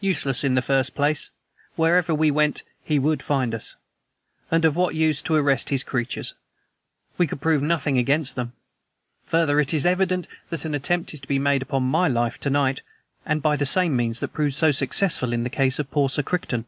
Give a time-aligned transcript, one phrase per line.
[0.00, 1.30] "Useless, in the first place.
[1.76, 3.76] Wherever we went, HE would find us.
[4.50, 6.34] And of what use to arrest his creatures?
[7.16, 8.54] We could prove nothing against them.
[9.26, 12.50] Further, it is evident that an attempt is to be made upon my life to
[12.50, 12.82] night
[13.24, 16.24] and by the same means that proved so successful in the case of poor Sir
[16.24, 16.64] Crichton."